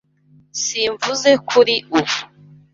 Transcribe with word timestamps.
Simvuze 0.63 1.31
kuri 1.49 1.75
ubu. 1.97 2.15